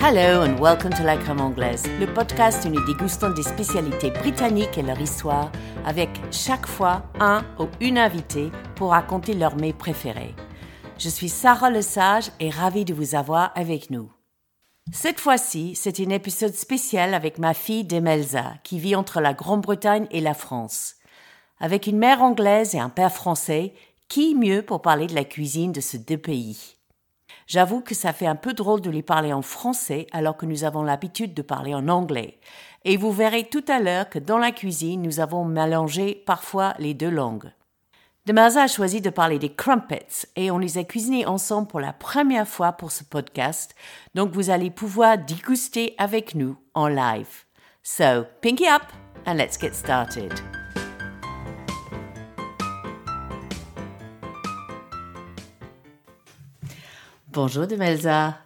[0.00, 4.78] Hello and welcome to La Crème Anglaise, le podcast où nous dégustons des spécialités britanniques
[4.78, 5.50] et leur histoire
[5.84, 10.36] avec chaque fois un ou une invitée pour raconter leur mets préférés.
[10.98, 14.08] Je suis Sarah Lesage et ravie de vous avoir avec nous.
[14.92, 20.06] Cette fois-ci, c'est un épisode spécial avec ma fille Demelza, qui vit entre la Grande-Bretagne
[20.12, 20.94] et la France.
[21.58, 23.74] Avec une mère anglaise et un père français,
[24.08, 26.77] qui mieux pour parler de la cuisine de ces deux pays?
[27.48, 30.64] J'avoue que ça fait un peu drôle de lui parler en français alors que nous
[30.64, 32.38] avons l'habitude de parler en anglais.
[32.84, 36.92] Et vous verrez tout à l'heure que dans la cuisine, nous avons mélangé parfois les
[36.92, 37.50] deux langues.
[38.26, 41.94] Demelza a choisi de parler des crumpets et on les a cuisinés ensemble pour la
[41.94, 43.74] première fois pour ce podcast,
[44.14, 47.46] donc vous allez pouvoir déguster avec nous en live.
[47.82, 48.82] So, pinky up
[49.26, 50.57] and let's get started.
[57.40, 58.36] Bonjour Demelza.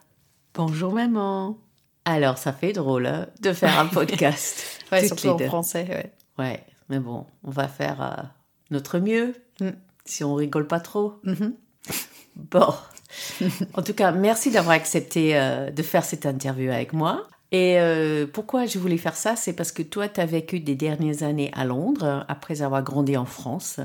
[0.53, 1.57] Bonjour maman.
[2.05, 4.83] Alors, ça fait drôle hein, de faire un podcast.
[4.93, 5.87] ouais, surtout en français.
[5.89, 6.13] Ouais.
[6.39, 8.23] Ouais, mais bon, on va faire euh,
[8.71, 9.71] notre mieux, Mm.
[10.05, 11.15] si on rigole pas trop.
[11.25, 11.55] Mhm.
[12.37, 12.75] Bon,
[13.73, 17.27] en tout cas, merci d'avoir accepté euh, de faire cette interview avec moi.
[17.51, 20.75] Et euh, pourquoi je voulais faire ça, c'est parce que toi, tu as vécu des
[20.75, 23.81] dernières années à Londres, après avoir grandi en France.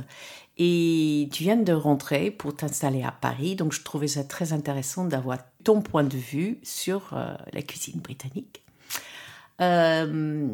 [0.60, 5.06] Et tu viens de rentrer pour t'installer à Paris, donc je trouvais ça très intéressant
[5.06, 8.64] d'avoir ton point de vue sur euh, la cuisine britannique.
[9.62, 10.48] Euh,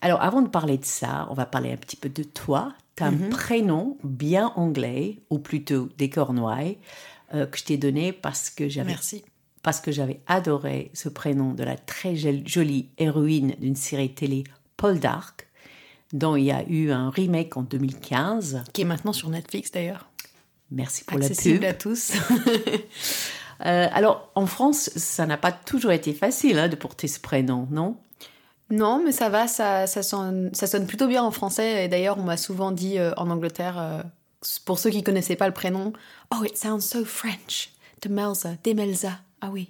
[0.00, 2.74] alors, avant de parler de ça, on va parler un petit peu de toi.
[2.96, 6.78] Tu as un prénom bien anglais, ou plutôt des Cornouailles,
[7.34, 9.24] euh, que je t'ai donné parce que j'avais Merci.
[9.62, 14.44] parce que j'avais adoré ce prénom de la très jol- jolie héroïne d'une série télé
[14.76, 15.48] Paul Dark,
[16.12, 18.64] dont il y a eu un remake en 2015.
[18.72, 20.08] Qui est maintenant sur Netflix d'ailleurs.
[20.70, 21.68] Merci pour la Accessible pub.
[21.68, 22.12] à tous.
[23.64, 27.68] Euh, alors, en France, ça n'a pas toujours été facile hein, de porter ce prénom,
[27.70, 27.96] non?
[28.70, 31.84] Non, mais ça va, ça, ça, sonne, ça sonne plutôt bien en français.
[31.84, 34.02] Et d'ailleurs, on m'a souvent dit euh, en Angleterre, euh,
[34.64, 35.92] pour ceux qui connaissaient pas le prénom,
[36.34, 37.70] Oh, it sounds so French.
[38.02, 39.20] Demelza, Demelza.
[39.42, 39.68] Ah oui.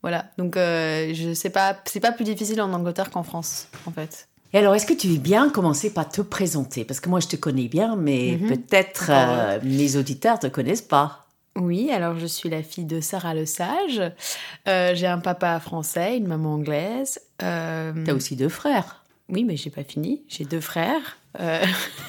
[0.00, 0.32] Voilà.
[0.36, 4.26] Donc, je sais pas, c'est pas plus difficile en Angleterre qu'en France, en fait.
[4.52, 6.84] Et alors, est-ce que tu veux bien commencer par te présenter?
[6.84, 8.48] Parce que moi, je te connais bien, mais Mhm.
[8.48, 11.26] peut-être euh, les auditeurs te connaissent pas.
[11.56, 14.00] Oui, alors je suis la fille de Sarah Le Sage.
[14.68, 17.20] Euh, j'ai un papa français, une maman anglaise.
[17.42, 19.04] Euh, Tu as aussi deux frères.
[19.28, 20.22] Oui, mais j'ai pas fini.
[20.28, 21.18] J'ai deux frères.
[21.40, 21.62] Euh,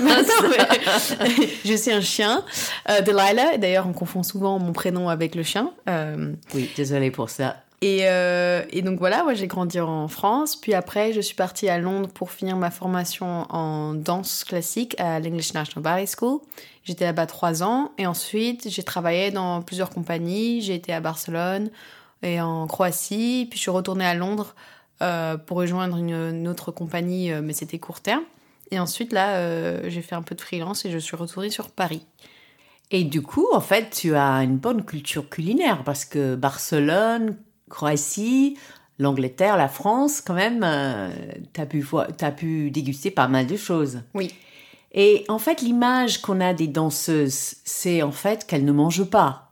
[0.00, 2.44] mais- je suis un chien,
[2.88, 3.56] euh, Delilah.
[3.58, 5.70] D'ailleurs, on confond souvent mon prénom avec le chien.
[5.88, 7.56] Euh, Oui, désolée pour ça.
[7.80, 10.56] Et, euh, et donc voilà, moi j'ai grandi en France.
[10.56, 15.20] Puis après, je suis partie à Londres pour finir ma formation en danse classique à
[15.20, 16.40] l'English National Ballet School.
[16.82, 17.92] J'étais là-bas trois ans.
[17.96, 20.60] Et ensuite, j'ai travaillé dans plusieurs compagnies.
[20.60, 21.70] J'ai été à Barcelone
[22.22, 23.46] et en Croatie.
[23.48, 24.56] Puis je suis retournée à Londres
[25.00, 28.24] euh, pour rejoindre une, autre compagnie, euh, mais c'était court terme.
[28.72, 32.04] Et ensuite, là, j'ai fait un peu de freelance et je suis retournée sur Paris.
[32.90, 37.36] Et du coup, en fait, tu as une bonne culture culinaire parce que Barcelone,
[37.68, 38.56] Croatie,
[38.98, 40.66] l'Angleterre, la France, quand même,
[41.52, 44.00] tu as, pu voir- t'as pu déguster pas mal de choses.
[44.14, 44.32] Oui.
[44.92, 49.50] Et en fait, l'image qu'on a des danseuses, c'est en fait qu'elles ne mangent pas.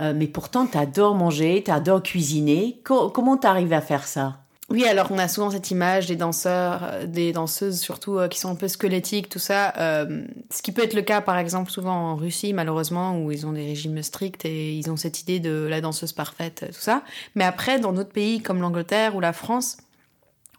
[0.00, 2.80] Euh, mais pourtant, tu adores manger, tu adores cuisiner.
[2.84, 4.38] Co- comment tu arrives à faire ça?
[4.70, 8.38] Oui, alors on a souvent cette image des danseurs, euh, des danseuses surtout euh, qui
[8.38, 9.74] sont un peu squelettiques, tout ça.
[9.76, 13.44] euh, ce qui peut être le cas par exemple souvent en Russie malheureusement où ils
[13.46, 17.02] ont des régimes stricts et ils ont cette idée de la danseuse parfaite, tout ça.
[17.34, 19.76] Mais après dans d'autres pays comme l'Angleterre ou la France,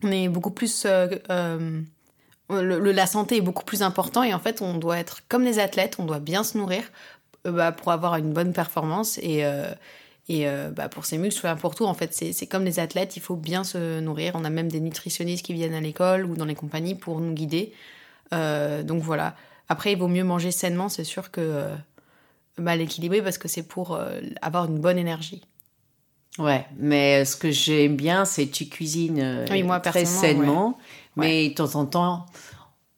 [0.04, 0.86] on est beaucoup plus...
[0.86, 1.84] le-
[2.92, 5.96] la santé est beaucoup plus important et en fait on doit être comme des athlètes,
[5.98, 6.84] on doit bien se nourrir
[7.46, 9.44] bah, pour avoir une bonne performance et...
[10.30, 13.22] et euh, bah, pour ses muscles, pour tout, en fait, c'est comme les athlètes, il
[13.22, 14.34] faut bien se nourrir.
[14.36, 17.34] On a même des nutritionnistes qui viennent à l'école ou dans les compagnies pour nous
[17.34, 17.74] guider.
[18.34, 19.36] Euh, donc voilà.
[19.68, 21.76] Après, il vaut mieux manger sainement, c'est sûr que euh,
[22.58, 24.00] bah, l'équilibrer parce que c'est pour
[24.42, 25.44] avoir une bonne énergie.
[26.40, 30.80] Ouais, mais ce que j'aime bien, c'est que tu cuisines Oui, moi, très sainement,
[31.16, 32.26] mais de temps en temps,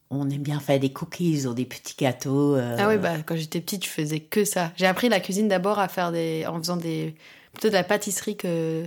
[0.09, 2.55] on aime bien faire des cookies ou des petits gâteaux.
[2.55, 4.71] euh, Ah oui, bah, quand j'étais petite, je faisais que ça.
[4.77, 7.15] J'ai appris la cuisine d'abord à faire des, en faisant des,
[7.53, 8.85] plutôt de la pâtisserie que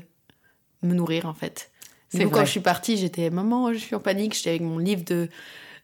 [0.82, 1.70] me nourrir en fait.
[2.08, 5.04] C'est quand je suis partie, j'étais maman, je suis en panique, j'étais avec mon livre
[5.04, 5.28] de,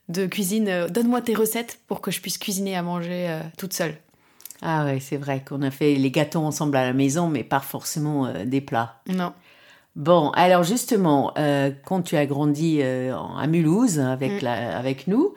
[0.08, 0.68] de cuisine.
[0.68, 3.96] euh, Donne-moi tes recettes pour que je puisse cuisiner à manger euh, toute seule.
[4.62, 7.60] Ah ouais, c'est vrai qu'on a fait les gâteaux ensemble à la maison, mais pas
[7.60, 9.02] forcément des plats.
[9.08, 9.34] Non.
[9.96, 14.44] Bon, alors justement, euh, quand tu as grandi euh, à Mulhouse avec, Mm.
[14.44, 15.34] la, avec nous,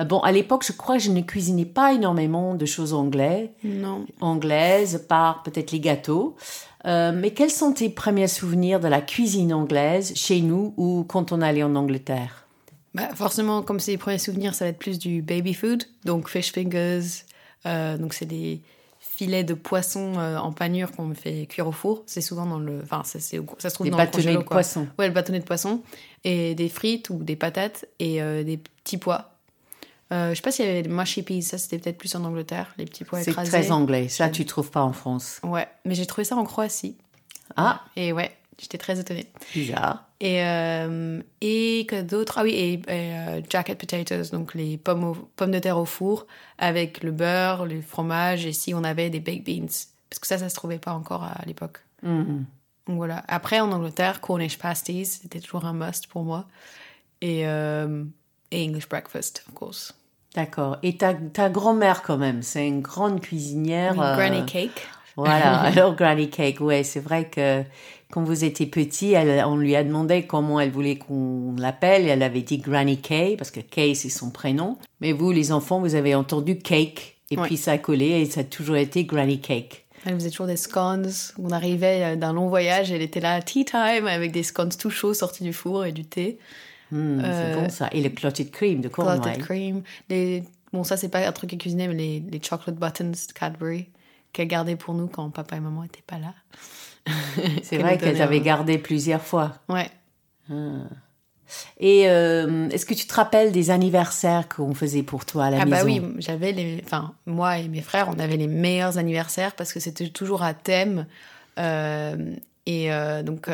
[0.00, 3.52] euh, bon, à l'époque, je crois que je ne cuisinais pas énormément de choses anglais,
[3.62, 4.06] Non.
[4.20, 6.34] anglaises, par peut-être les gâteaux.
[6.84, 11.40] Mais quels sont tes premiers souvenirs de la cuisine anglaise chez nous ou quand on
[11.42, 12.46] allait en Angleterre?
[12.94, 16.28] Bah, Forcément, comme c'est les premiers souvenirs, ça va être plus du baby food, donc
[16.28, 17.02] fish fingers.
[17.64, 18.62] Donc c'est des
[19.24, 22.02] filets de poisson euh, en panure qu'on me fait cuire au four.
[22.06, 22.80] C'est souvent dans le.
[22.82, 24.86] Enfin, ça, c'est, ça se trouve Des dans bâtonnets le de poisson.
[24.98, 25.82] Ouais, le bâtonnet de poisson.
[26.24, 29.34] Et des frites ou des patates et euh, des petits pois.
[30.12, 32.24] Euh, je sais pas s'il y avait des mushy peas, ça c'était peut-être plus en
[32.24, 33.50] Angleterre, les petits pois C'est écrasés.
[33.50, 34.08] très anglais.
[34.08, 35.38] Ça, tu trouves pas en France.
[35.44, 36.96] Ouais, mais j'ai trouvé ça en Croatie.
[37.56, 39.26] Ah, Et ouais, j'étais très étonnée.
[39.54, 40.04] bizarre.
[40.22, 45.04] Et, euh, et que d'autres Ah oui, et, et, euh, jacket potatoes, donc les pommes,
[45.04, 46.26] au- pommes de terre au four
[46.58, 49.66] avec le beurre, le fromage et si on avait des baked beans.
[50.10, 51.78] Parce que ça, ça se trouvait pas encore à l'époque.
[52.02, 52.44] Mhm.
[52.86, 53.22] Donc voilà.
[53.28, 56.46] Après, en Angleterre, Cornish pasties, c'était toujours un must pour moi.
[57.22, 58.04] Et, euh,
[58.50, 59.94] et English breakfast, of course.
[60.34, 60.76] D'accord.
[60.82, 63.94] Et ta, ta grand-mère, quand même, c'est une grande cuisinière.
[63.94, 64.86] Granny cake.
[65.16, 67.62] Voilà, alors Granny Cake, ouais, c'est vrai que
[68.10, 72.22] quand vous étiez petit, elle, on lui a demandé comment elle voulait qu'on l'appelle, elle
[72.22, 74.76] avait dit Granny Kay, parce que Kay, c'est son prénom.
[75.00, 77.46] Mais vous, les enfants, vous avez entendu Cake, et Ouais.
[77.46, 79.86] puis ça a collé, et ça a toujours été Granny Cake.
[80.06, 81.10] Elle faisait toujours des scones.
[81.38, 84.90] On arrivait euh, d'un long voyage, elle était là, tea time, avec des scones tout
[84.90, 86.38] chauds sortis du four et du thé.
[86.90, 87.88] Hmm, Euh, c'est bon ça.
[87.92, 89.20] Et le clotted cream de Cornwall.
[89.20, 89.82] Clotted cream.
[90.08, 90.42] Les...
[90.72, 93.86] Bon, ça, c'est pas un truc à cuisiner, mais les, les chocolate buttons de Cadbury
[94.32, 96.32] qu'elle gardait pour nous quand papa et maman étaient pas là.
[97.62, 99.54] C'est vrai nous qu'elle donnait avait un- gardé plusieurs fois.
[99.68, 99.90] Ouais.
[101.78, 105.60] Et euh, est-ce que tu te rappelles des anniversaires qu'on faisait pour toi à la
[105.60, 106.80] Ah maison bah oui, j'avais les...
[106.84, 110.54] Enfin, moi et mes frères, on avait les meilleurs anniversaires parce que c'était toujours à
[110.54, 111.06] thème.
[111.58, 112.34] Euh,
[112.66, 113.48] et euh, donc,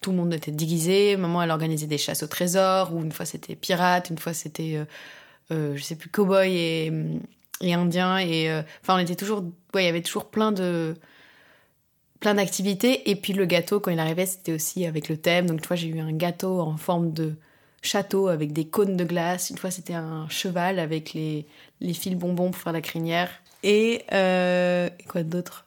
[0.00, 1.16] tout le monde était déguisé.
[1.16, 4.84] Maman, elle organisait des chasses au trésor, ou une fois c'était pirate, une fois c'était,
[5.50, 6.92] je sais plus, cow-boy et,
[7.60, 8.18] et indien.
[8.18, 8.50] Et
[8.82, 9.44] enfin, on était toujours...
[9.74, 10.96] Ouais, il y avait toujours plein de
[12.20, 13.10] plein d'activités.
[13.10, 15.46] Et puis le gâteau, quand il arrivait, c'était aussi avec le thème.
[15.46, 17.34] Donc, tu vois, j'ai eu un gâteau en forme de
[17.82, 19.50] château avec des cônes de glace.
[19.50, 21.46] Une fois, c'était un cheval avec les,
[21.80, 23.30] les fils bonbons pour faire la crinière.
[23.62, 25.66] Et euh, quoi d'autre?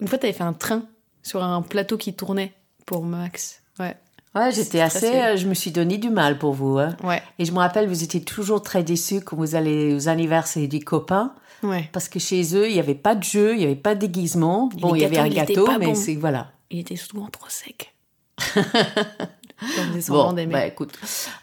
[0.00, 0.84] Une fois, t'avais fait un train
[1.22, 2.52] sur un plateau qui tournait
[2.86, 3.62] pour Max.
[3.78, 3.96] Ouais.
[4.34, 5.10] Ouais, j'étais assez.
[5.10, 6.78] euh, je me suis donné du mal pour vous.
[6.78, 6.96] Hein.
[7.04, 7.22] Ouais.
[7.38, 10.80] Et je me rappelle, vous étiez toujours très déçus quand vous allez aux anniversaires des
[10.80, 11.34] copains.
[11.62, 11.88] Ouais.
[11.92, 14.00] Parce que chez eux, il n'y avait pas de jeu, il n'y avait pas de
[14.00, 14.68] déguisement.
[14.74, 16.14] Bon, il y avait un gâteau, mais c'est.
[16.14, 16.52] Voilà.
[16.70, 17.94] Il était souvent trop sec.
[18.38, 20.98] Faisait semblant Bon, bah écoute.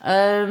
[0.06, 0.50] Euh,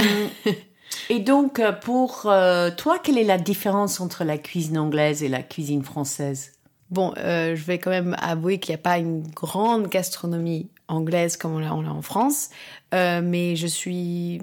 [1.10, 5.28] et donc, euh, pour euh, toi, quelle est la différence entre la cuisine anglaise et
[5.28, 6.52] la cuisine française?
[6.90, 11.36] Bon, euh, je vais quand même avouer qu'il n'y a pas une grande gastronomie anglaise
[11.36, 12.48] comme on l'a en France,
[12.92, 14.40] mais je suis...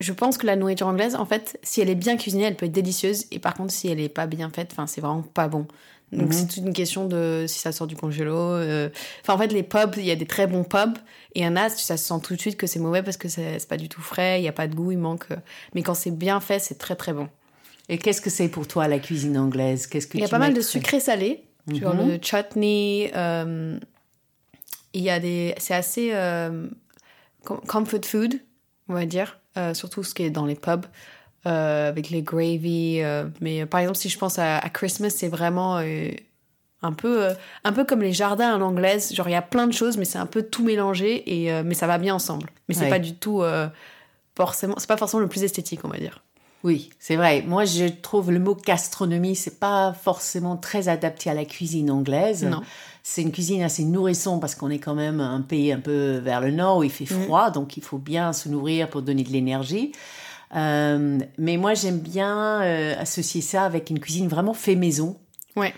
[0.00, 2.66] Je pense que la nourriture anglaise, en fait, si elle est bien cuisinée, elle peut
[2.66, 5.48] être délicieuse, et par contre, si elle est pas bien faite, enfin, c'est vraiment pas
[5.48, 5.66] bon.
[6.12, 6.32] Donc Mhm.
[6.32, 8.36] c'est toute une question de si ça sort du congélo.
[8.36, 8.88] euh.
[9.22, 10.96] Enfin, en fait, les pubs, il y a des très bons pubs,
[11.34, 13.16] et il y en a, ça se sent tout de suite que c'est mauvais parce
[13.16, 15.30] que c'est pas du tout frais, il n'y a pas de goût, il manque...
[15.30, 15.36] euh.
[15.74, 17.28] Mais quand c'est bien fait, c'est très très bon.
[17.88, 19.86] Et qu'est-ce que c'est pour toi la cuisine anglaise?
[19.86, 22.08] Qu'est-ce que Il y a pas mal de sucré salé, genre Mhm.
[22.08, 23.10] le chutney.
[23.16, 23.78] euh,
[24.92, 26.68] il y a des, c'est assez euh,
[27.44, 28.34] com- comfort food,
[28.88, 30.86] on va dire, euh, surtout ce qui est dans les pubs
[31.46, 33.00] euh, avec les gravy.
[33.02, 35.78] euh, mais par exemple, si je pense à, à Christmas, c'est vraiment
[36.82, 37.28] un peu,
[37.64, 39.12] un peu comme les jardins en anglaise.
[39.14, 41.74] Genre il y a plein de choses, mais c'est un peu tout mélangé et mais
[41.74, 42.50] ça va bien ensemble.
[42.68, 42.90] Mais c'est Ouais.
[42.90, 43.42] pas du tout
[44.36, 46.22] forcément, c'est pas forcément le plus esthétique, on va dire.
[46.64, 47.42] Oui, c'est vrai.
[47.46, 52.42] Moi, je trouve le mot gastronomie, c'est pas forcément très adapté à la cuisine anglaise.
[52.42, 52.62] Non.
[53.02, 56.40] C'est une cuisine assez nourrissante parce qu'on est quand même un pays un peu vers
[56.40, 57.22] le nord où il fait Mm.
[57.24, 59.92] froid, donc il faut bien se nourrir pour donner de l'énergie.
[60.56, 65.18] Euh, mais moi, j'aime bien euh, associer ça avec une cuisine vraiment fait maison.
[65.56, 65.74] Ouais.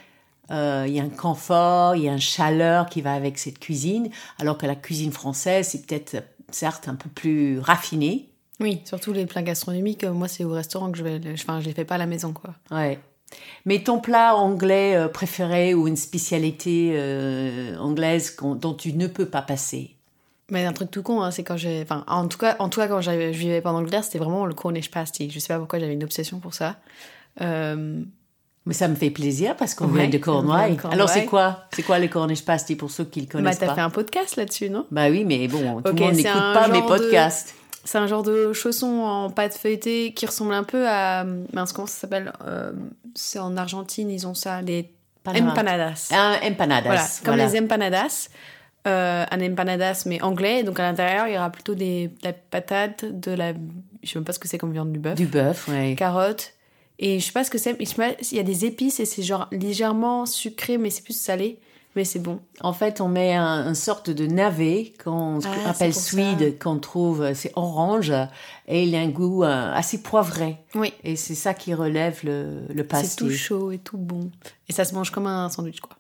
[0.53, 3.59] Euh, Il y a un confort, il y a une chaleur qui va avec cette
[3.59, 8.29] cuisine, alors que la cuisine française, c'est peut-être, certes, un peu plus raffiné.
[8.61, 10.05] Oui, surtout les plats gastronomiques.
[10.05, 11.21] euh, Moi, c'est au restaurant que je vais.
[11.35, 12.55] Enfin, je les fais pas à la maison, quoi.
[12.71, 12.99] Ouais.
[13.65, 19.27] Mais ton plat anglais euh, préféré ou une spécialité euh, anglaise dont tu ne peux
[19.27, 19.91] pas passer?
[20.51, 21.83] Mais un truc tout con, hein, c'est quand j'ai.
[21.83, 24.47] Enfin, en tout cas, en tout cas quand je vivais pas en Angleterre, c'était vraiment
[24.47, 25.29] le Cornish pasty.
[25.31, 26.77] Je sais pas pourquoi j'avais une obsession pour ça.
[27.41, 28.01] Euh,
[28.65, 30.79] Mais ça me fait plaisir parce qu'on Ouais, vient de Cornouailles.
[30.91, 31.65] Alors c'est quoi?
[31.75, 33.75] C'est quoi le Cornish pasty pour ceux qui le bah, connaissent t'as pas?
[33.75, 34.87] fait un podcast là-dessus, non?
[34.93, 37.55] Bah oui, mais bon, tout le monde n'écoute pas mes de- podcasts.
[37.87, 41.25] C'est un genre de chausson en pâte feuilletée qui ressemble un peu à.
[41.53, 42.73] Mince, comment ça s'appelle Euh,
[43.15, 44.91] C'est en Argentine, ils ont ça, les
[45.23, 45.53] Panama.
[45.53, 46.09] empanadas.
[46.13, 46.83] Un empanadas.
[46.85, 47.47] Voilà, comme voilà.
[47.51, 48.29] les empanadas.
[48.87, 50.63] Euh, un empanadas, mais anglais.
[50.63, 53.53] Donc à l'intérieur, il y aura plutôt des, de la patate, de la.
[54.03, 55.15] Je sais même pas ce que c'est comme viande du bœuf.
[55.15, 55.95] Du bœuf, ouais.
[55.97, 56.53] carottes.
[56.99, 59.49] Et je sais pas ce que c'est, il y a des épices et c'est genre
[59.53, 61.59] légèrement sucré, mais c'est plus salé.
[61.97, 62.41] Mais c'est bon.
[62.61, 66.79] En fait, on met un, une sorte de navet qu'on Ah, appelle c'est swede, qu'on
[66.79, 68.13] trouve, c'est orange,
[68.69, 70.59] et il a un goût euh, assez poivré.
[70.75, 70.93] Oui.
[71.03, 73.17] Et c'est ça qui relève le, le C'est pastis.
[73.17, 74.31] tout chaud et tout bon.
[74.69, 75.97] Et ça se mange comme un sandwich, quoi.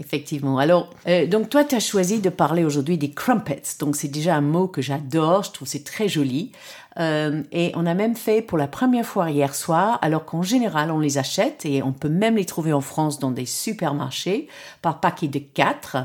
[0.00, 0.58] Effectivement.
[0.58, 3.62] Alors, euh, donc toi, tu as choisi de parler aujourd'hui des crumpets.
[3.78, 5.44] Donc, c'est déjà un mot que j'adore.
[5.44, 6.52] Je trouve c'est très joli.
[6.98, 10.90] Euh, et on a même fait pour la première fois hier soir, alors qu'en général,
[10.90, 14.48] on les achète et on peut même les trouver en France dans des supermarchés
[14.80, 15.98] par paquet de quatre.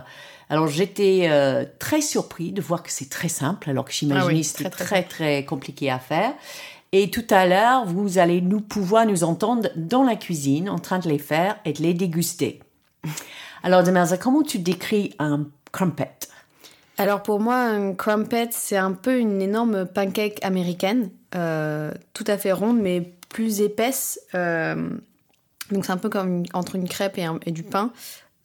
[0.49, 4.27] Alors, j'étais euh, très surpris de voir que c'est très simple, alors que j'imaginais Ah
[4.27, 6.33] oui, que c'était très, très, très très, compliqué à faire.
[6.91, 10.99] Et tout à l'heure, vous allez nous pouvoir nous entendre dans la cuisine en train
[10.99, 12.59] de les faire et de les déguster.
[13.65, 16.11] Alors, Demerza, comment tu décris un crumpet?
[16.99, 22.37] Alors pour moi, un crumpet, c'est un peu une énorme pancake américaine, euh, tout à
[22.37, 24.19] fait ronde, mais plus épaisse.
[24.35, 24.91] euh,
[25.71, 27.91] donc c'est un peu comme entre une crêpe et, du pain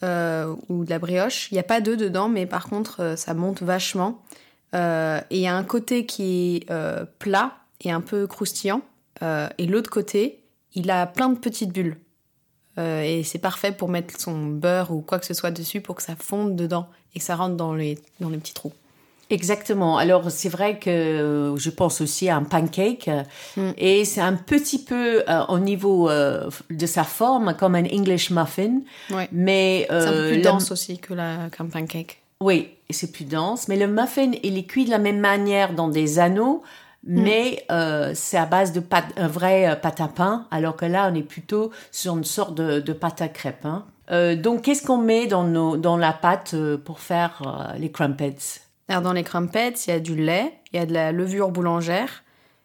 [0.02, 1.52] euh, ou de la brioche.
[1.52, 4.22] Il n'y a pas d'œuf dedans, mais par contre, ça monte vachement.
[4.72, 4.78] Et
[5.30, 6.72] il y a un côté qui est
[7.18, 8.80] plat et un peu croustillant.
[9.20, 10.40] Et l'autre côté,
[10.74, 11.98] il a plein de petites bulles.
[12.78, 15.96] Euh, et c'est parfait pour mettre son beurre ou quoi que ce soit dessus pour
[15.96, 18.72] que ça fonde dedans et que ça rentre dans les, dans les petits trous.
[19.30, 19.96] Exactement.
[19.96, 23.08] Alors, c'est vrai que euh, je pense aussi à un pancake.
[23.56, 23.70] Mm.
[23.78, 28.30] Et c'est un petit peu euh, au niveau euh, de sa forme comme un English
[28.30, 28.80] muffin.
[29.10, 29.28] Ouais.
[29.30, 32.20] Mais C'est un peu plus dense aussi que la, qu'un pancake.
[32.40, 33.68] Oui, et c'est plus dense.
[33.68, 36.62] Mais le muffin, il est cuit de la même manière dans des anneaux,
[37.04, 40.84] mais euh, c'est à base de pâte, un vrai euh, pâte à pain, alors que
[40.84, 43.64] là, on est plutôt sur une sorte de, de pâte à crêpes.
[43.64, 43.86] hein.
[44.10, 46.54] Euh, donc, qu'est-ce qu'on met dans, nos, dans la pâte
[46.84, 48.36] pour faire euh, les crumpets?
[48.88, 51.50] Alors dans les crumpets, il y a du lait, il y a de la levure
[51.50, 52.24] boulangère,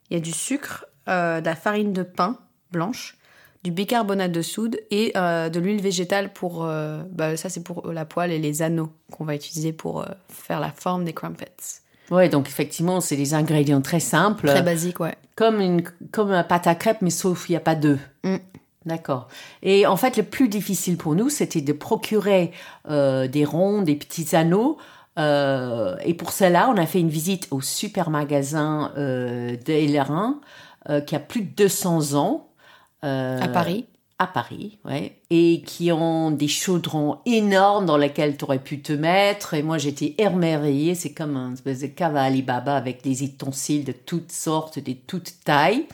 [0.10, 2.40] il y a du sucre, de la farine de pain
[2.72, 3.16] blanche,
[3.64, 6.64] du bicarbonate de soude et de l'huile végétale pour...
[7.12, 10.72] bah, ça c'est pour la poêle et les anneaux qu'on va utiliser pour faire la
[10.72, 11.54] forme des crumpets.
[12.12, 14.48] Oui, donc effectivement, c'est des ingrédients très simples.
[14.48, 15.16] Très basique, ouais.
[15.36, 18.00] Comme une comme un pâte à crêpes, mais sauf il n'y a pas d'œufs.
[18.24, 18.38] Mm.
[18.86, 19.28] D'accord.
[19.64, 22.52] Et en fait, le plus difficile pour nous, c'était de procurer
[22.88, 24.78] euh, des ronds, des petits anneaux.
[25.18, 31.16] Euh, et pour cela, on a fait une visite au super magasin euh, euh, qui
[31.16, 32.50] a plus de 200 ans.
[33.02, 33.86] À Paris.
[34.18, 38.94] À Paris, ouais, et qui ont des chaudrons énormes dans lesquels tu aurais pu te
[38.94, 39.54] mettre.
[39.56, 40.96] Et moi, j'étais émerveillée.
[40.96, 44.94] C'est comme un espèce de cave à Alibaba avec des ustensiles de toutes sortes, de
[44.94, 45.86] toutes tailles.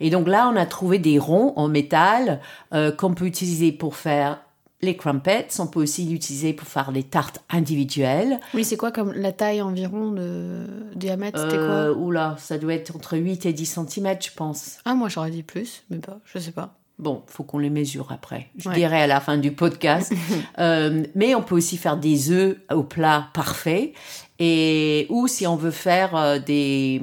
[0.00, 2.40] Et donc là, on a trouvé des ronds en métal
[2.74, 4.40] euh, qu'on peut utiliser pour faire
[4.82, 5.46] les crumpets.
[5.58, 8.40] On peut aussi l'utiliser pour faire des tartes individuelles.
[8.52, 12.74] Oui, c'est quoi comme la taille environ de diamètre C'était Euh, quoi oula, ça doit
[12.74, 14.76] être entre 8 et 10 cm, je pense.
[14.84, 16.74] Ah, moi j'aurais dit plus, mais pas, je sais pas.
[16.98, 18.48] Bon, faut qu'on les mesure après.
[18.56, 18.74] Je Ouais.
[18.76, 20.12] dirai à la fin du podcast.
[20.60, 23.92] Euh, mais on peut aussi faire des œufs au plat parfait.
[24.38, 27.00] Et, ou si on veut faire euh, des,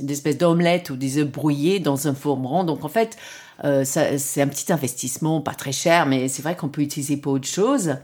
[0.00, 2.62] des espèces d'omelettes ou des œufs brouillés dans un four rond.
[2.62, 3.16] Donc en fait,
[3.64, 7.32] euh, c'est un petit investissement, pas très cher, mais c'est vrai qu'on peut utiliser pour
[7.32, 7.96] autre chose.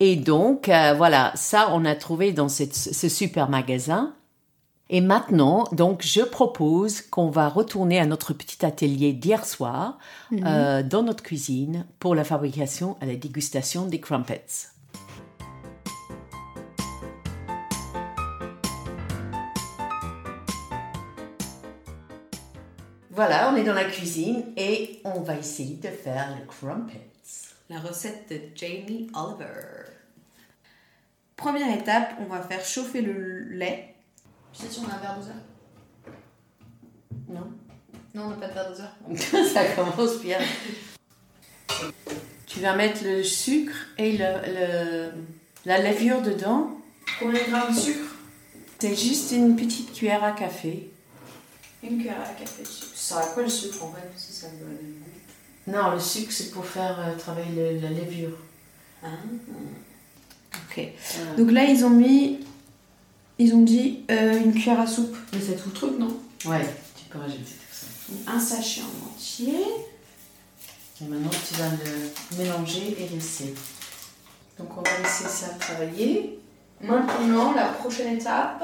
[0.00, 4.12] Et donc, euh, voilà, ça, on a trouvé dans cette- ce super magasin.
[4.90, 9.98] Et maintenant, donc, je propose qu'on va retourner à notre petit atelier d'hier soir
[10.32, 14.44] euh, dans notre cuisine pour la fabrication et la dégustation des crumpets.
[23.10, 27.08] Voilà, on est dans la cuisine et on va essayer de faire le crumpets.
[27.70, 29.86] La recette de Jamie Oliver.
[31.36, 33.93] Première étape, on va faire chauffer le lait.
[34.54, 35.34] Tu sais si on a un verre doseur
[37.28, 37.50] Non
[38.14, 39.46] Non, on n'a pas de verre doseur.
[39.52, 40.38] Ça commence bien.
[42.46, 45.12] Tu vas mettre le sucre et le, le-
[45.64, 46.70] la levure dedans.
[47.18, 48.14] Combien de grammes de sucre?
[48.78, 50.90] C'est juste une petite cuillère à café.
[51.82, 52.92] Une cuillère à café de sucre.
[52.94, 54.08] Ça a quoi le sucre en fait?
[54.16, 55.72] Si ça me donne goût.
[55.72, 58.36] Non, le sucre, c'est pour faire euh, travailler le- la levure.
[59.02, 59.08] Ah.
[60.70, 60.86] Ok.
[61.38, 62.40] Donc là, ils ont mis.
[63.38, 65.16] Ils ont dit euh, une cuillère à soupe.
[65.32, 66.16] Mais c'est tout le truc, non?
[66.44, 66.64] Ouais,
[66.96, 67.86] tu peux rajouter tout ça.
[68.32, 69.60] Un sachet en entier.
[71.00, 73.54] Et maintenant, tu vas le mélanger et laisser.
[74.58, 76.38] Donc, on va laisser ça travailler.
[76.80, 78.62] Maintenant, la prochaine étape.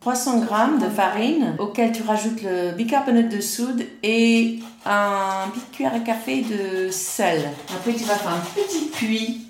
[0.00, 5.94] 300 grammes de farine auquel tu rajoutes le bicarbonate de soude et un petite cuillère
[5.94, 7.50] à café de sel.
[7.74, 9.46] Après, tu vas faire un petit puits.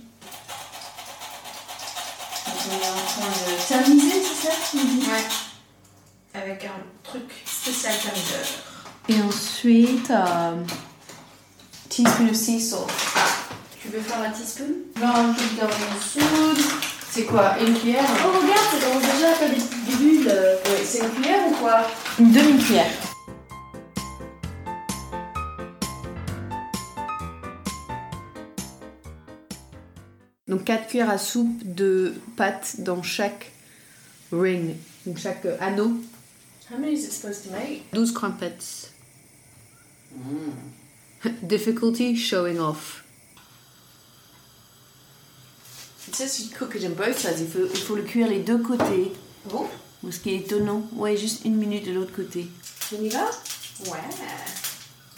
[2.69, 5.07] On est en train de tamiser, c'est ça tu me dis?
[5.07, 6.41] Ouais.
[6.41, 8.47] Avec un truc spécial tamiseur.
[9.09, 10.57] Et ensuite, euh,
[11.89, 12.89] teaspoon of sea salt.
[13.81, 14.65] Tu veux faire la teaspoon?
[15.01, 16.65] Non, je vais dans une soude.
[17.11, 18.05] C'est quoi Une cuillère?
[18.25, 20.33] Oh, regarde, ça commence déjà à faire des petites bulles.
[20.67, 21.87] Oui, c'est une cuillère ou quoi?
[22.19, 22.91] Une demi-cuillère.
[30.57, 33.53] Donc 4 cuillères à soupe de pâte dans chaque
[34.33, 36.01] ring, donc chaque euh, anneau.
[36.71, 37.83] How many is it supposed to make?
[37.93, 38.91] 12 crumpets.
[40.17, 41.29] Mm.
[41.43, 43.05] Difficulty showing off.
[46.09, 47.39] It says you cook it in both sides.
[47.39, 49.13] Il faut, il faut le cuire les deux côtés.
[49.53, 49.69] Oh.
[50.11, 50.89] Ce qui est étonnant.
[50.95, 52.47] Ouais, juste une minute de l'autre côté.
[52.99, 53.31] On y va
[53.91, 53.99] Ouais.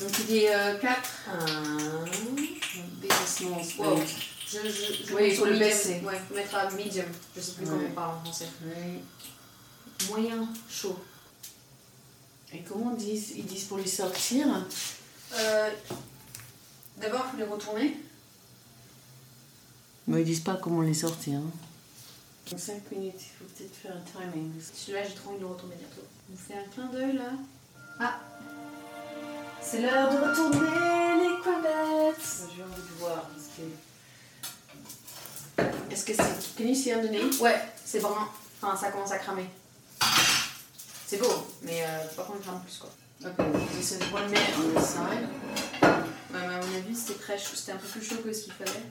[0.01, 1.29] Donc il est 4.
[1.29, 1.79] 1,
[3.03, 3.09] 2,
[3.77, 4.38] 3, 4.
[4.51, 5.69] Je, je, je Oui, sur faut le medium.
[5.69, 6.01] baisser.
[6.05, 7.07] Ouais, faut mettre à medium.
[7.37, 8.47] Je sais plus comment on parle en français.
[8.65, 9.01] Oui.
[10.09, 10.99] Moyen chaud.
[12.53, 14.47] Et comment ils disent, ils disent pour les sortir?
[15.35, 15.71] Euh,
[16.97, 17.97] D'abord, il faut les retourner.
[20.07, 21.39] Mais ils disent pas comment les sortir.
[21.41, 21.51] Hein.
[22.55, 24.01] En 5 minutes, il faut peut-être faire un
[24.31, 24.51] timing.
[24.75, 26.07] Celui-là, j'ai trop envie de le retourner bientôt.
[26.33, 27.33] On fait un clin d'œil là.
[28.01, 28.19] Ah
[29.61, 30.59] C'est l'heure de retourner
[31.29, 32.19] les crumpets
[32.57, 33.23] J'ai envie de voir.
[33.29, 33.63] Parce que...
[35.91, 36.57] Est-ce que c'est.
[36.57, 38.29] Can you see underneath Ouais, c'est brun.
[38.61, 39.47] Enfin, ça commence à cramer.
[41.07, 42.91] C'est beau, mais euh, faut pas qu'on le crame plus quoi.
[43.25, 43.35] Ok,
[43.79, 45.29] this is one minute on this side.
[45.83, 45.89] Ouais,
[46.33, 47.55] mais à mon avis, c'était très chaud.
[47.55, 48.83] C'était un peu plus chaud que ce qu'il fallait.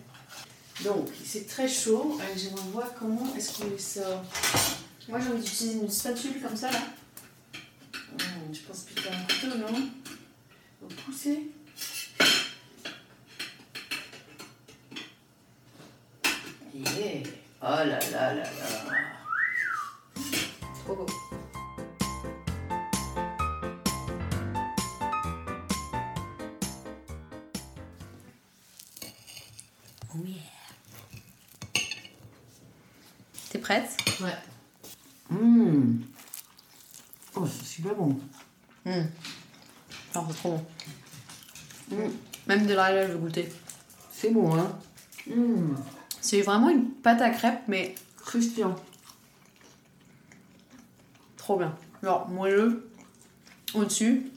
[0.83, 2.19] Donc, c'est très chaud.
[2.21, 4.23] Et J'aimerais voir comment est-ce qu'on sort.
[5.07, 6.79] Moi, j'ai envie d'utiliser une spatule comme ça là.
[8.13, 9.89] Hmm, je pense plutôt un couteau, non?
[10.81, 11.51] Vous poussez
[16.73, 17.23] Yeah.
[17.56, 18.43] Oh là là là là.
[20.85, 21.05] Trop beau.
[30.15, 30.35] Oh yeah.
[33.49, 33.89] T'es prête?
[34.21, 34.29] Ouais.
[35.29, 36.01] Hum.
[37.35, 38.17] Oh, c'est super bon.
[38.85, 39.07] Hum.
[40.13, 40.65] Alors, c'est trop bon.
[41.91, 42.11] Hum.
[42.47, 43.49] Même de là, là, je vais goûter.
[44.11, 44.79] C'est bon, hein
[45.29, 45.75] Hum.
[46.27, 48.75] C'est vraiment une pâte à crêpes, mais Christian.
[51.37, 51.73] trop bien.
[52.03, 52.91] Genre, moelleux,
[53.73, 54.29] au-dessus.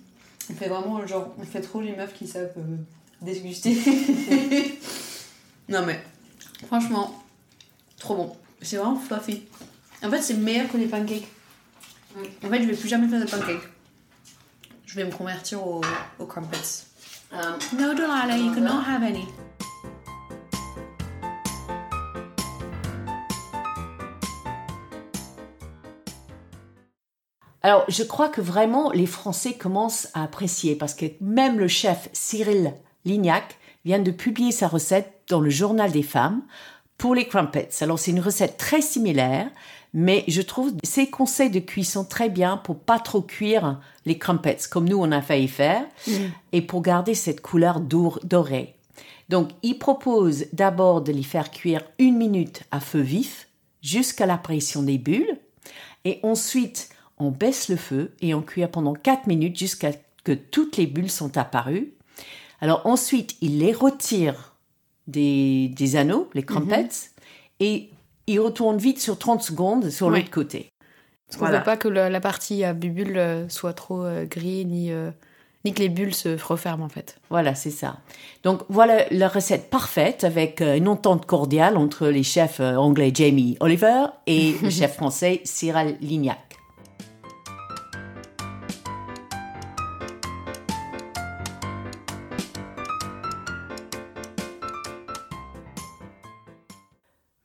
[0.48, 2.76] On fait vraiment, genre, on fait trop les meufs qui savent euh,
[3.20, 3.74] déguster.
[5.68, 6.00] non mais,
[6.68, 7.24] franchement,
[7.98, 8.36] trop bon.
[8.62, 9.42] C'est vraiment fluffy.
[10.04, 11.26] En fait, c'est meilleur que les pancakes.
[12.16, 13.68] En fait, je vais plus jamais faire de pancakes.
[14.86, 15.80] Je vais me convertir aux,
[16.20, 16.84] aux crumpets.
[17.32, 19.26] Um, No, Delilah, you cannot have any.
[27.70, 32.08] Alors, je crois que vraiment les Français commencent à apprécier parce que même le chef
[32.12, 36.42] Cyril Lignac vient de publier sa recette dans le journal des femmes
[36.98, 37.68] pour les crumpets.
[37.80, 39.48] Alors, c'est une recette très similaire,
[39.94, 44.58] mais je trouve ses conseils de cuisson très bien pour pas trop cuire les crumpets
[44.68, 45.84] comme nous on a failli faire
[46.50, 48.74] et pour garder cette couleur dorée.
[49.28, 53.46] Donc, il propose d'abord de les faire cuire une minute à feu vif
[53.80, 55.38] jusqu'à l'apparition des bulles.
[56.04, 56.88] Et ensuite,
[57.20, 59.90] on baisse le feu et on cuit pendant 4 minutes jusqu'à
[60.24, 61.92] que toutes les bulles sont apparues.
[62.60, 64.54] Alors ensuite, il les retire
[65.06, 66.88] des, des anneaux, les crumpets,
[67.58, 67.90] et
[68.26, 70.68] il retourne vite sur 30 secondes sur l'autre côté.
[71.26, 71.58] Parce qu'on Voilà.
[71.58, 75.10] veut pas que la partie à bubule euh, soit trop euh, gris, ni, euh,
[75.64, 77.18] ni que les bulles se referment en fait.
[77.30, 77.98] Voilà, c'est ça.
[78.42, 83.10] Donc voilà la recette parfaite avec euh, une entente cordiale entre les chefs euh, anglais
[83.14, 86.38] Jamie Oliver et le chef français Cyril Lignac.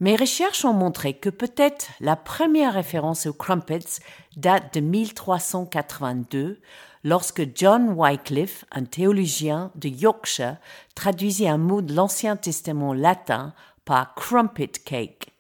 [0.05, 3.79] Mes recherches ont montré que peut-être la première référence aux crumpets
[4.37, 6.61] date de 1382,
[7.03, 10.57] lorsque John Wycliffe, un théologien de Yorkshire,
[10.93, 15.33] traduisit un mot de l'Ancien Testament latin par crumpet cake.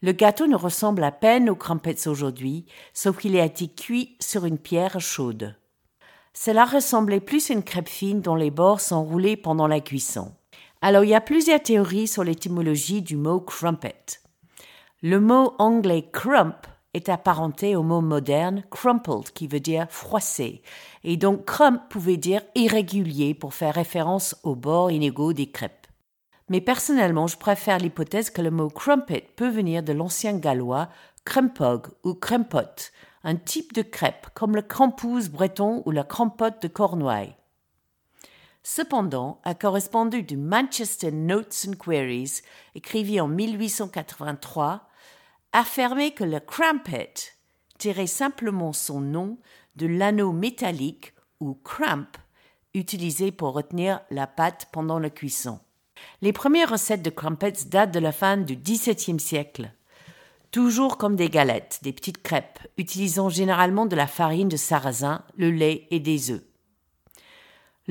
[0.00, 4.44] Le gâteau ne ressemble à peine aux crumpets aujourd'hui, sauf qu'il a été cuit sur
[4.44, 5.56] une pierre chaude.
[6.34, 10.32] Cela ressemblait plus à une crêpe fine dont les bords sont roulés pendant la cuisson.
[10.84, 14.18] Alors, il y a plusieurs théories sur l'étymologie du mot crumpet.
[15.00, 20.60] Le mot anglais crump est apparenté au mot moderne crumpled qui veut dire froissé.
[21.04, 25.86] Et donc crump pouvait dire irrégulier pour faire référence aux bords inégaux des crêpes.
[26.48, 30.88] Mais personnellement, je préfère l'hypothèse que le mot crumpet peut venir de l'ancien gallois
[31.24, 32.90] crempog ou crempot,
[33.22, 37.36] un type de crêpe comme le crampouze breton ou la crampote de Cornouailles.
[38.62, 42.42] Cependant, un correspondant du Manchester Notes and Queries,
[42.74, 44.88] écrivit en 1883,
[45.52, 47.14] affirmait que le crumpet
[47.78, 49.38] tirait simplement son nom
[49.74, 52.06] de l'anneau métallique ou cramp
[52.74, 55.58] utilisé pour retenir la pâte pendant la cuisson.
[56.20, 59.72] Les premières recettes de crumpets datent de la fin du XVIIe siècle.
[60.52, 65.50] Toujours comme des galettes, des petites crêpes, utilisant généralement de la farine de sarrasin, le
[65.50, 66.42] lait et des œufs.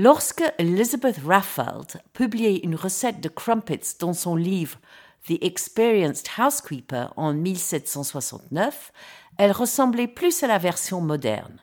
[0.04, 4.80] Lorsque Elizabeth Raffald publiait une recette de crumpets dans son livre
[5.28, 8.94] The Experienced Housekeeper en 1769,
[9.38, 11.62] elle ressemblait plus à la version moderne.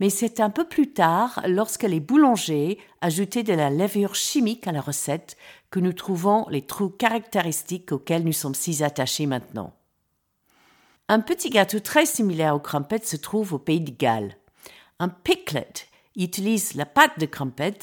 [0.00, 4.72] Mais c'est un peu plus tard, lorsque les boulangers ajoutaient de la levure chimique à
[4.72, 5.36] la recette,
[5.70, 9.72] que nous trouvons les trous caractéristiques auxquels nous sommes si attachés maintenant.
[11.08, 14.36] Un petit gâteau très similaire au crumpet se trouve au pays de Galles.
[14.98, 17.78] Un picklet utilise la pâte de crumpet,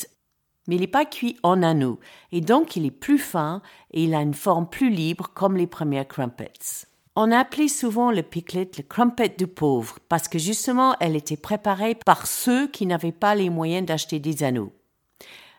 [0.68, 2.00] mais il n'est pas cuit en anneau,
[2.32, 3.62] et donc il est plus fin
[3.92, 6.86] et il a une forme plus libre comme les premiers crumpets.
[7.16, 11.96] On appelait souvent le picklet le crumpet du pauvre parce que justement elle était préparée
[11.96, 14.72] par ceux qui n'avaient pas les moyens d'acheter des anneaux.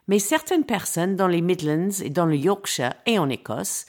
[0.09, 3.87] Mais certaines personnes dans les Midlands et dans le Yorkshire et en Écosse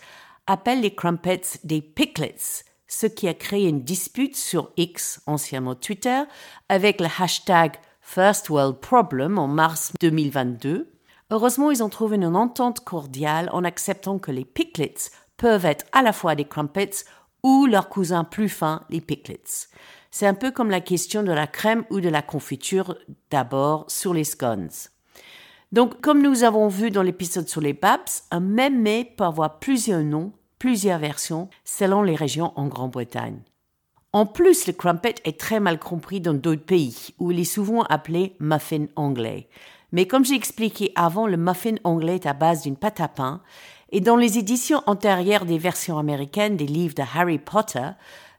[0.48, 6.24] appellent les crumpets des picklets, ce qui a créé une dispute sur X, anciennement Twitter,
[6.68, 10.92] avec le hashtag First World Problem en mars 2022.
[11.30, 16.02] Heureusement, ils ont trouvé une entente cordiale en acceptant que les picklets peuvent être à
[16.02, 17.06] la fois des crumpets
[17.44, 19.70] ou leurs cousins plus fins, les picklets.
[20.10, 22.98] C'est un peu comme la question de la crème ou de la confiture
[23.30, 24.70] d'abord sur les scones.
[25.72, 29.60] Donc, comme nous avons vu dans l'épisode sur les babs, un même mets peut avoir
[29.60, 33.40] plusieurs noms, plusieurs versions, selon les régions en Grande-Bretagne.
[34.14, 37.84] En plus, le crumpet est très mal compris dans d'autres pays, où il est souvent
[37.84, 39.48] appelé muffin anglais.
[39.94, 43.42] Mais comme j'ai expliqué avant, le muffin anglais est à base d'une pâte à pain,
[43.94, 47.88] et dans les éditions antérieures des versions américaines des livres de Harry Potter,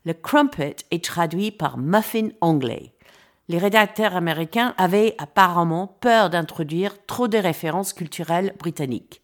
[0.05, 2.93] le crumpet est traduit par muffin anglais.
[3.49, 9.23] Les rédacteurs américains avaient apparemment peur d'introduire trop de références culturelles britanniques.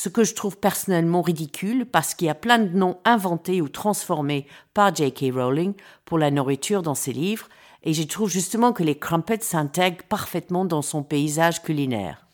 [0.00, 3.68] Ce que je trouve personnellement ridicule parce qu'il y a plein de noms inventés ou
[3.68, 5.34] transformés par J.K.
[5.34, 7.48] Rowling pour la nourriture dans ses livres,
[7.82, 12.28] et je trouve justement que les crumpets s'intègrent parfaitement dans son paysage culinaire.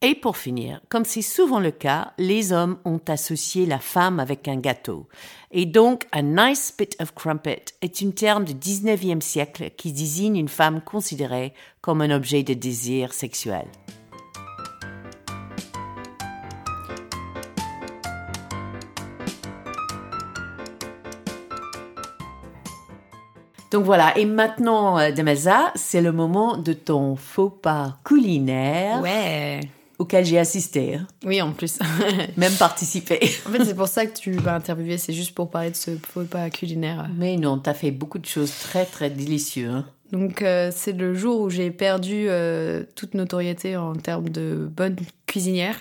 [0.00, 4.48] Et pour finir, comme c'est souvent le cas, les hommes ont associé la femme avec
[4.48, 5.06] un gâteau.
[5.50, 10.36] Et donc, a nice bit of crumpet est un terme du 19e siècle qui désigne
[10.36, 11.52] une femme considérée
[11.82, 13.66] comme un objet de désir sexuel.
[23.70, 29.00] Donc voilà, et maintenant, euh, Demeza, c'est le moment de ton faux pas culinaire.
[29.00, 29.60] Ouais.
[29.98, 30.94] Auquel j'ai assisté.
[30.94, 31.06] hein.
[31.24, 31.78] Oui, en plus.
[32.36, 33.20] Même participé.
[33.46, 35.90] en fait, c'est pour ça que tu m'as interviewé, c'est juste pour parler de ce
[36.12, 37.08] faux pas culinaire.
[37.16, 39.70] Mais non, t'as fait beaucoup de choses très très délicieuses.
[39.70, 39.84] hein.
[40.10, 44.96] Donc, euh, c'est le jour où j'ai perdu euh, toute notoriété en termes de bonne
[45.26, 45.76] cuisinière.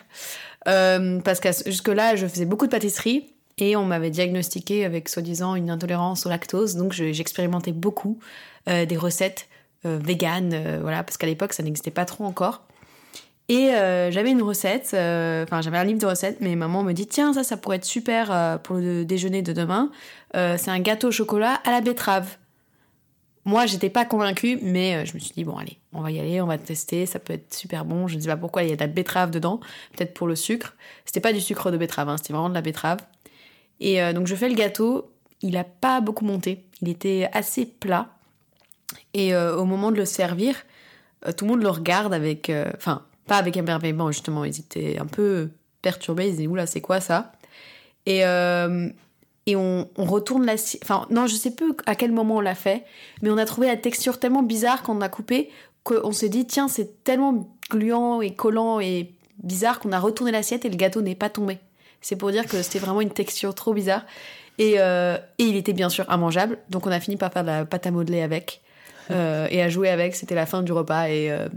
[0.68, 5.56] Euh, parce que jusque-là, je faisais beaucoup de pâtisserie et on m'avait diagnostiqué avec soi-disant
[5.56, 6.76] une intolérance au lactose.
[6.76, 8.20] Donc, je- j'expérimentais beaucoup
[8.68, 9.48] euh, des recettes
[9.86, 12.64] euh, véganes, euh, voilà, parce qu'à l'époque, ça n'existait pas trop encore.
[13.48, 17.08] Et euh, j'avais une recette, enfin j'avais un livre de recettes, mais maman me dit
[17.08, 19.90] tiens ça ça pourrait être super pour le déjeuner de demain.
[20.36, 22.38] C'est un gâteau au chocolat à la betterave.
[23.46, 26.40] Moi j'étais pas convaincue, mais je me suis dit bon allez on va y aller,
[26.42, 28.08] on va tester, ça peut être super bon.
[28.08, 29.60] Je ne sais pas pourquoi il y a de la betterave dedans,
[29.98, 30.76] peut-être pour le sucre.
[31.06, 33.00] C'était pas du sucre de betterave, hein, c'était vraiment de la betterave.
[33.80, 35.12] Et euh, donc je fais le gâteau,
[35.42, 38.10] il a pas beaucoup monté, il était assez plat.
[39.14, 40.56] Et euh, au moment de le servir,
[41.26, 42.52] euh, tout le monde le regarde avec.
[42.76, 44.44] Enfin, pas avec émerveillement, justement.
[44.44, 45.50] Ils étaient un peu
[45.82, 46.28] perturbés.
[46.28, 47.32] Ils disaient, oula, c'est quoi ça?
[48.06, 50.56] Et, et on, on retourne la.
[50.84, 52.86] Enfin, non, je sais plus à quel moment on l'a fait,
[53.22, 55.50] mais on a trouvé la texture tellement bizarre quand on a coupé
[55.84, 59.14] qu'on s'est dit, tiens, c'est tellement gluant et collant et
[59.44, 61.60] bizarre qu'on a retourné l'assiette et le gâteau n'est pas tombé.
[62.02, 64.04] C'est pour dire que c'était vraiment une texture trop bizarre.
[64.60, 67.48] Et, euh, et il était bien sûr immangeable, donc on a fini par faire de
[67.48, 68.62] la pâte à modeler avec
[69.10, 70.16] euh, et à jouer avec.
[70.16, 71.48] C'était la fin du repas et, euh,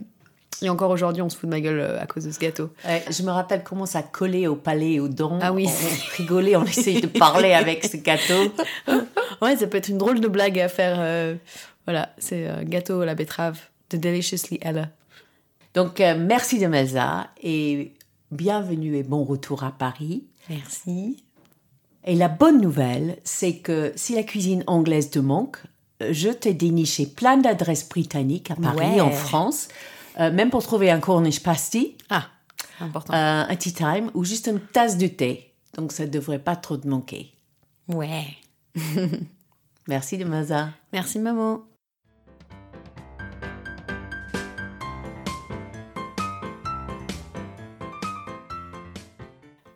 [0.63, 2.71] et encore aujourd'hui on se fout de ma gueule à cause de ce gâteau.
[2.87, 5.41] Ouais, je me rappelle comment ça collait au palais et aux dents.
[5.43, 5.67] Ah oui.
[5.67, 8.53] On, on rigolait, on essayait de parler avec ce gâteau.
[9.41, 11.37] Ouais, ça peut être une drôle de blague à faire.
[11.85, 13.59] voilà, c'est gâteau à la betterave
[13.91, 14.89] de Deliciously Ella.
[15.75, 17.93] Donc, merci de Meza et
[18.31, 20.23] bienvenue et bon retour à Paris.
[20.49, 21.25] Merci.
[22.05, 25.59] Et la bonne nouvelle, c'est que si la cuisine anglaise te manque,
[26.03, 29.01] euh, je t'ai déniché plein d'adresses britanniques à Paris, Ouais.
[29.01, 29.69] en France,
[30.19, 31.97] euh, même pour trouver un Cornish pasty.
[32.11, 32.27] Ah,
[32.81, 33.13] important.
[33.15, 35.53] euh, un tea time ou juste une tasse de thé.
[35.75, 37.33] Donc ça ne devrait pas trop te manquer.
[37.89, 38.27] Ouais.
[39.89, 40.71] Merci de Maza.
[40.93, 41.61] Merci, maman.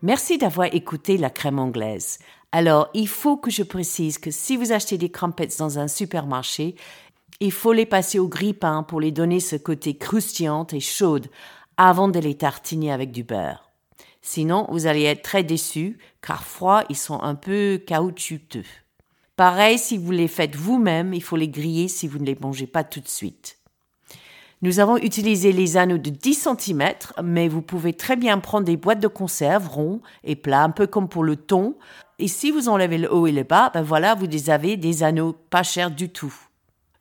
[0.06, 2.20] Merci d'avoir écouté la crème anglaise.
[2.52, 6.76] Alors, il faut que je précise que si vous achetez des crumpets dans un supermarché,
[7.40, 11.26] il faut les passer au grille-pain pour les donner ce côté croustillant et chaude
[11.76, 13.68] avant de les tartiner avec du beurre.
[14.22, 18.62] Sinon, vous allez être très déçus, car froids, ils sont un peu caoutchouteux.
[19.34, 22.68] Pareil, si vous les faites vous-même, il faut les griller si vous ne les mangez
[22.68, 23.58] pas tout de suite.
[24.62, 26.92] Nous avons utilisé les anneaux de 10 cm,
[27.22, 30.86] mais vous pouvez très bien prendre des boîtes de conserve ronds et plats, un peu
[30.86, 31.76] comme pour le thon.
[32.18, 35.34] Et si vous enlevez le haut et le bas, ben voilà, vous avez des anneaux
[35.50, 36.34] pas chers du tout.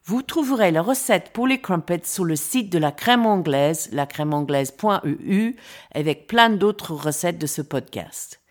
[0.03, 5.55] Vous trouverez la recette pour les crumpets sur le site de la crème anglaise, lacrèmeanglaise.eu,
[5.95, 8.41] avec plein d'autres recettes de ce podcast.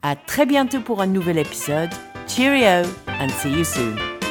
[0.00, 1.90] À très bientôt pour un nouvel épisode.
[2.26, 2.88] Cheerio
[3.20, 4.23] and see you soon.